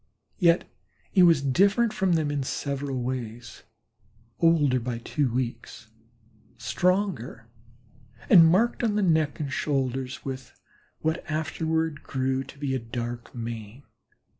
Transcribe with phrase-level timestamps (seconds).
[0.39, 0.67] Yet
[1.11, 3.61] he was different from them in several ways
[4.39, 5.89] older by two weeks,
[6.57, 7.45] stronger,
[8.27, 10.59] and marked on the neck and shoulders with
[11.01, 13.83] what afterward grew to be a dark mane.